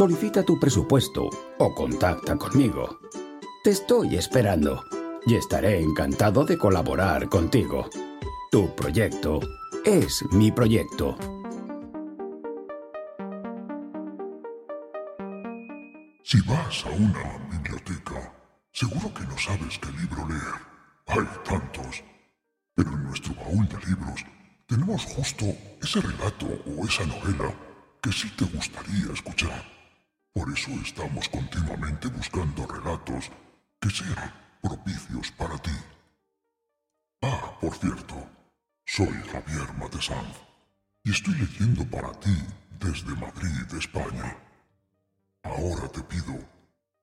[0.00, 3.00] Solicita tu presupuesto o contacta conmigo.
[3.62, 4.82] Te estoy esperando
[5.26, 7.86] y estaré encantado de colaborar contigo.
[8.50, 9.40] Tu proyecto
[9.84, 11.18] es mi proyecto.
[16.22, 18.32] Si vas a una biblioteca,
[18.72, 20.60] seguro que no sabes qué libro leer.
[21.08, 22.02] Hay tantos.
[22.74, 24.24] Pero en nuestro baúl de libros
[24.66, 25.44] tenemos justo
[25.82, 27.54] ese relato o esa novela
[28.00, 29.79] que sí te gustaría escuchar.
[30.32, 33.30] Por eso estamos continuamente buscando relatos
[33.80, 35.76] que sean propicios para ti.
[37.22, 38.28] Ah, por cierto,
[38.86, 40.36] soy Javier Matesanz
[41.02, 42.36] y estoy leyendo para ti
[42.78, 44.36] desde Madrid, España.
[45.42, 46.38] Ahora te pido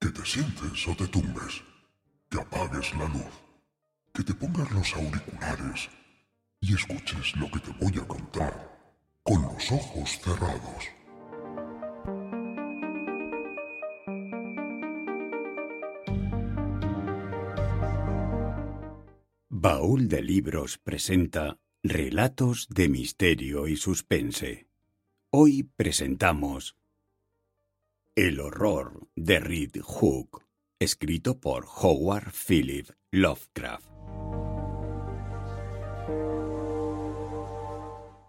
[0.00, 1.64] que te sientes o te tumbes,
[2.30, 3.34] que apagues la luz,
[4.14, 5.88] que te pongas los auriculares
[6.60, 8.54] y escuches lo que te voy a contar
[9.24, 10.97] con los ojos cerrados.
[19.70, 24.66] Baúl de Libros presenta Relatos de Misterio y Suspense.
[25.28, 26.74] Hoy presentamos
[28.14, 30.46] El horror de Reed Hook,
[30.78, 33.90] escrito por Howard Philip Lovecraft.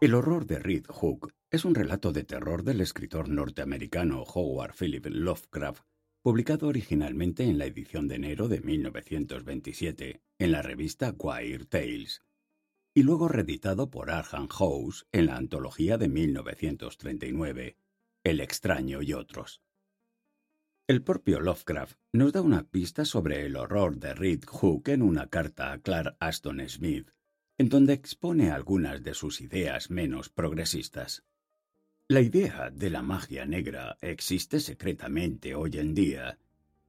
[0.00, 5.04] El horror de Reed Hook es un relato de terror del escritor norteamericano Howard Philip
[5.10, 5.84] Lovecraft
[6.26, 12.20] publicado originalmente en la edición de enero de 1927 en la revista Queer Tales,
[12.96, 17.76] y luego reeditado por Arkham House en la antología de 1939,
[18.24, 19.62] El extraño y otros.
[20.88, 25.28] El propio Lovecraft nos da una pista sobre el horror de Reed Hook en una
[25.28, 27.08] carta a Clark Aston Smith,
[27.56, 31.22] en donde expone algunas de sus ideas menos progresistas.
[32.08, 36.38] ¿La idea de la magia negra existe secretamente hoy en día?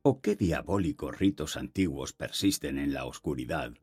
[0.00, 3.74] ¿O qué diabólicos ritos antiguos persisten en la oscuridad?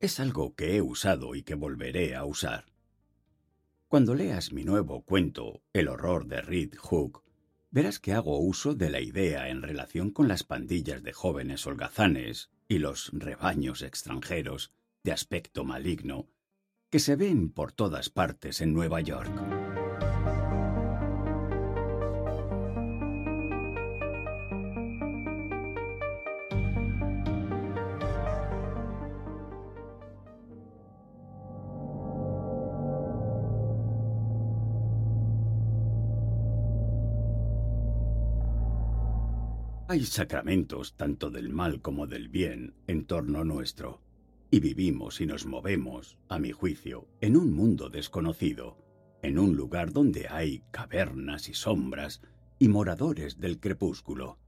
[0.00, 2.64] Es algo que he usado y que volveré a usar.
[3.86, 7.22] Cuando leas mi nuevo cuento, El horror de Reed Hook,
[7.70, 12.50] verás que hago uso de la idea en relación con las pandillas de jóvenes holgazanes
[12.66, 14.72] y los rebaños extranjeros
[15.04, 16.26] de aspecto maligno
[16.90, 19.61] que se ven por todas partes en Nueva York.
[39.92, 44.00] Hay sacramentos tanto del mal como del bien en torno nuestro,
[44.50, 48.78] y vivimos y nos movemos, a mi juicio, en un mundo desconocido,
[49.20, 52.22] en un lugar donde hay cavernas y sombras
[52.58, 54.38] y moradores del crepúsculo.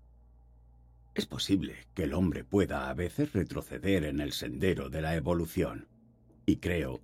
[1.15, 5.89] Es posible que el hombre pueda a veces retroceder en el sendero de la evolución,
[6.47, 7.03] y creo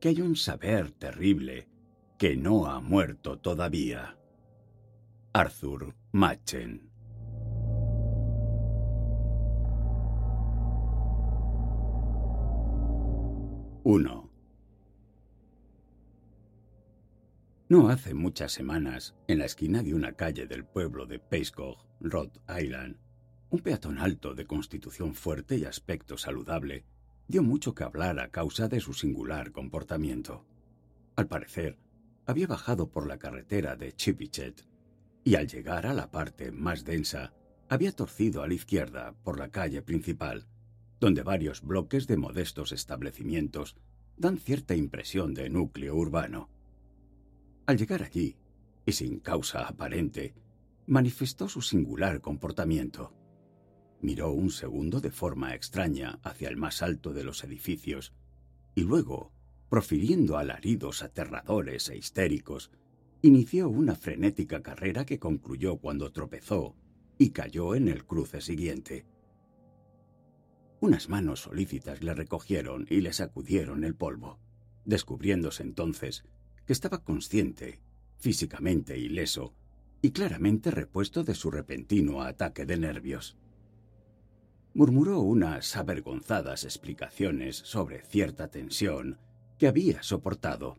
[0.00, 1.68] que hay un saber terrible
[2.18, 4.18] que no ha muerto todavía.
[5.32, 6.85] Arthur Machen
[13.88, 14.30] 1.
[17.68, 22.40] No hace muchas semanas, en la esquina de una calle del pueblo de Pacecock, Rhode
[22.60, 22.96] Island,
[23.48, 26.84] un peatón alto de constitución fuerte y aspecto saludable
[27.28, 30.44] dio mucho que hablar a causa de su singular comportamiento.
[31.14, 31.78] Al parecer,
[32.26, 34.66] había bajado por la carretera de Chipichet
[35.22, 37.34] y al llegar a la parte más densa,
[37.68, 40.48] había torcido a la izquierda por la calle principal,
[41.00, 43.76] donde varios bloques de modestos establecimientos
[44.16, 46.48] dan cierta impresión de núcleo urbano.
[47.66, 48.36] Al llegar allí,
[48.86, 50.34] y sin causa aparente,
[50.86, 53.12] manifestó su singular comportamiento.
[54.00, 58.14] Miró un segundo de forma extraña hacia el más alto de los edificios
[58.74, 59.32] y luego,
[59.68, 62.70] profiriendo alaridos aterradores e histéricos,
[63.22, 66.76] inició una frenética carrera que concluyó cuando tropezó
[67.18, 69.06] y cayó en el cruce siguiente.
[70.86, 74.38] Unas manos solícitas le recogieron y le sacudieron el polvo,
[74.84, 76.22] descubriéndose entonces
[76.64, 77.80] que estaba consciente,
[78.18, 79.52] físicamente ileso,
[80.00, 83.36] y claramente repuesto de su repentino ataque de nervios.
[84.74, 89.18] Murmuró unas avergonzadas explicaciones sobre cierta tensión
[89.58, 90.76] que había soportado.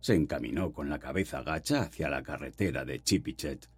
[0.00, 3.70] Se encaminó con la cabeza gacha hacia la carretera de Chipichet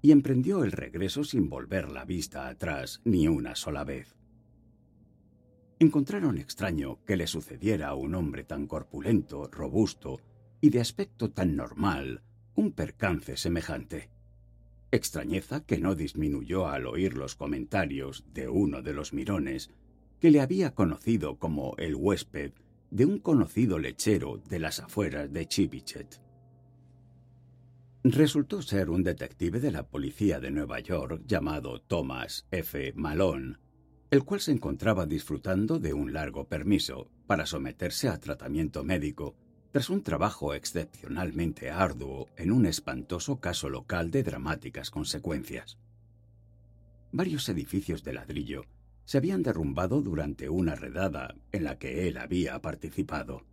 [0.00, 4.17] y emprendió el regreso sin volver la vista atrás ni una sola vez.
[5.80, 10.20] Encontraron extraño que le sucediera a un hombre tan corpulento, robusto
[10.60, 12.22] y de aspecto tan normal
[12.56, 14.10] un percance semejante.
[14.90, 19.70] Extrañeza que no disminuyó al oír los comentarios de uno de los mirones,
[20.18, 22.52] que le había conocido como el huésped
[22.90, 26.20] de un conocido lechero de las afueras de Chipichet.
[28.02, 32.92] Resultó ser un detective de la policía de Nueva York llamado Thomas F.
[32.96, 33.58] Malone,
[34.10, 39.34] el cual se encontraba disfrutando de un largo permiso para someterse a tratamiento médico
[39.70, 45.78] tras un trabajo excepcionalmente arduo en un espantoso caso local de dramáticas consecuencias.
[47.12, 48.64] Varios edificios de ladrillo
[49.04, 53.44] se habían derrumbado durante una redada en la que él había participado.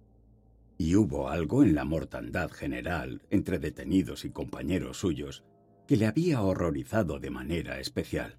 [0.77, 5.43] Y hubo algo en la mortandad general entre detenidos y compañeros suyos
[5.87, 8.37] que le había horrorizado de manera especial.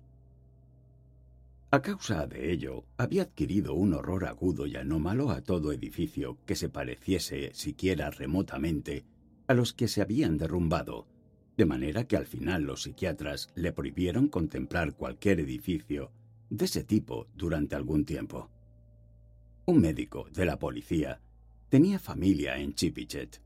[1.71, 6.55] A causa de ello, había adquirido un horror agudo y anómalo a todo edificio que
[6.55, 9.05] se pareciese siquiera remotamente
[9.49, 11.07] a los que se habían derrumbado,
[11.57, 16.13] de manera que al final los psiquiatras le prohibieron contemplar cualquier edificio
[16.51, 18.51] de ese tipo durante algún tiempo.
[19.65, 21.21] Un médico de la policía
[21.69, 23.43] tenía familia en Chipichet.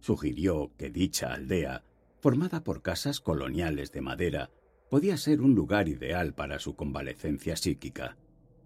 [0.00, 1.84] Sugirió que dicha aldea,
[2.20, 4.50] formada por casas coloniales de madera,
[4.92, 8.18] podía ser un lugar ideal para su convalecencia psíquica,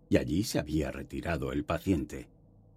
[0.09, 2.27] y allí se había retirado el paciente,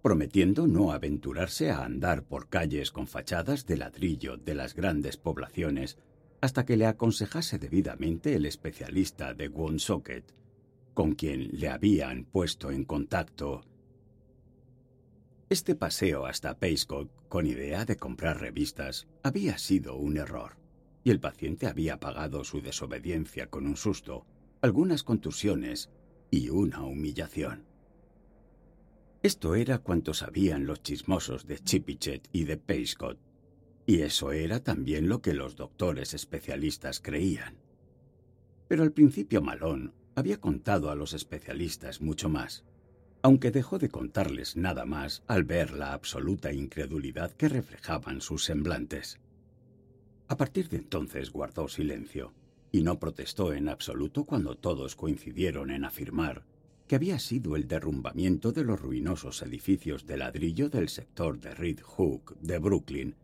[0.02, 5.98] prometiendo no aventurarse a andar por calles con fachadas de ladrillo de las grandes poblaciones
[6.40, 10.32] hasta que le aconsejase debidamente el especialista de Woonsocket,
[10.94, 13.62] con quien le habían puesto en contacto.
[15.48, 20.60] Este paseo hasta Payscock con idea de comprar revistas había sido un error
[21.04, 24.26] y el paciente había pagado su desobediencia con un susto,
[24.60, 25.90] algunas contusiones
[26.30, 27.64] y una humillación.
[29.22, 33.18] Esto era cuanto sabían los chismosos de Chipichet y de Payscott,
[33.86, 37.58] y eso era también lo que los doctores especialistas creían.
[38.68, 42.64] Pero al principio Malón había contado a los especialistas mucho más,
[43.22, 49.18] aunque dejó de contarles nada más al ver la absoluta incredulidad que reflejaban sus semblantes.
[50.30, 52.32] A partir de entonces guardó silencio
[52.70, 56.44] y no protestó en absoluto cuando todos coincidieron en afirmar
[56.86, 61.80] que había sido el derrumbamiento de los ruinosos edificios de ladrillo del sector de Red
[61.80, 63.16] Hook de Brooklyn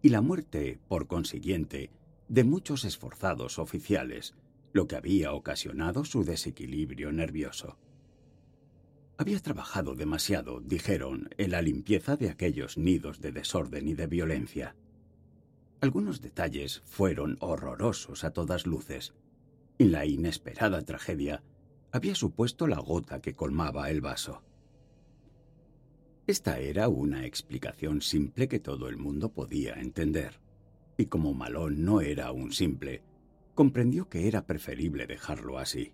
[0.00, 1.90] y la muerte, por consiguiente,
[2.28, 4.34] de muchos esforzados oficiales,
[4.72, 7.76] lo que había ocasionado su desequilibrio nervioso.
[9.18, 14.76] Había trabajado demasiado, dijeron, en la limpieza de aquellos nidos de desorden y de violencia.
[15.84, 19.12] Algunos detalles fueron horrorosos a todas luces,
[19.76, 21.42] y la inesperada tragedia
[21.92, 24.42] había supuesto la gota que colmaba el vaso.
[26.26, 30.40] Esta era una explicación simple que todo el mundo podía entender,
[30.96, 33.02] y como Malón no era un simple,
[33.54, 35.92] comprendió que era preferible dejarlo así.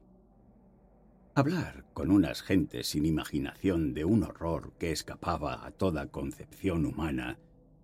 [1.34, 7.40] Hablar con unas gentes sin imaginación de un horror que escapaba a toda concepción humana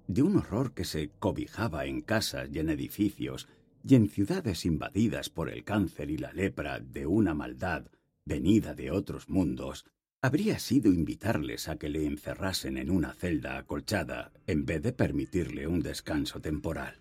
[0.08, 3.48] de un horror que se cobijaba en casas y en edificios
[3.84, 7.86] y en ciudades invadidas por el cáncer y la lepra de una maldad
[8.24, 9.86] venida de otros mundos,
[10.22, 15.68] habría sido invitarles a que le encerrasen en una celda acolchada en vez de permitirle
[15.68, 16.98] un descanso temporal.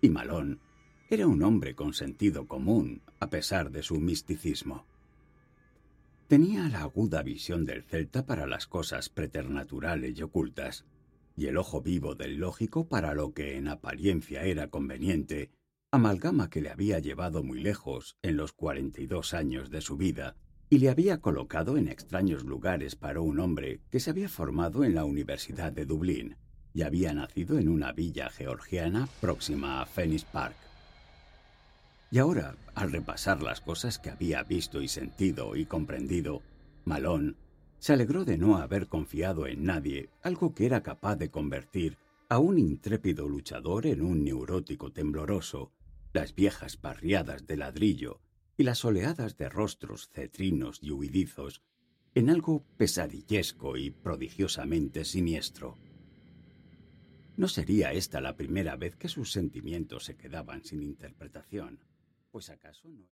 [0.00, 0.60] Y Malón
[1.08, 4.86] era un hombre con sentido común, a pesar de su misticismo.
[6.28, 10.84] Tenía la aguda visión del celta para las cosas preternaturales y ocultas,
[11.36, 15.50] y el ojo vivo del lógico para lo que en apariencia era conveniente,
[15.90, 19.96] amalgama que le había llevado muy lejos en los cuarenta y dos años de su
[19.96, 20.36] vida,
[20.68, 24.94] y le había colocado en extraños lugares para un hombre que se había formado en
[24.94, 26.36] la Universidad de Dublín
[26.72, 30.54] y había nacido en una villa georgiana próxima a Phoenix Park.
[32.12, 36.42] Y ahora, al repasar las cosas que había visto y sentido y comprendido,
[36.84, 37.36] Malón
[37.80, 41.96] se alegró de no haber confiado en nadie algo que era capaz de convertir
[42.28, 45.72] a un intrépido luchador en un neurótico tembloroso,
[46.12, 48.20] las viejas parriadas de ladrillo
[48.58, 51.62] y las oleadas de rostros cetrinos y huidizos
[52.14, 55.78] en algo pesadillesco y prodigiosamente siniestro.
[57.38, 61.80] No sería esta la primera vez que sus sentimientos se quedaban sin interpretación.
[62.30, 63.19] Pues acaso no.